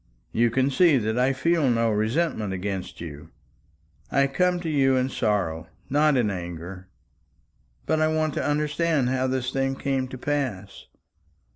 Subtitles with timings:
[0.31, 3.29] You can see that I feel no resentment against you.
[4.09, 6.89] I come to you in sorrow, not in anger.
[7.85, 10.87] But I want to understand how this thing came to pass.